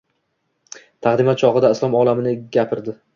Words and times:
Taqdimot 1.07 1.39
chog‘ida 1.43 1.71
islom 1.77 1.99
olamine 1.99 2.33
gapirdi. 2.59 2.97